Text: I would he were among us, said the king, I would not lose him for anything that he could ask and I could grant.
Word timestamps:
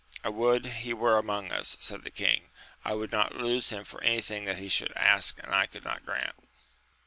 I 0.23 0.29
would 0.29 0.65
he 0.65 0.93
were 0.95 1.19
among 1.19 1.51
us, 1.51 1.77
said 1.79 2.01
the 2.01 2.09
king, 2.09 2.45
I 2.83 2.95
would 2.95 3.11
not 3.11 3.35
lose 3.35 3.69
him 3.69 3.83
for 3.85 4.01
anything 4.03 4.45
that 4.45 4.57
he 4.57 4.67
could 4.67 4.91
ask 4.95 5.37
and 5.43 5.53
I 5.53 5.67
could 5.67 5.83
grant. 6.03 6.33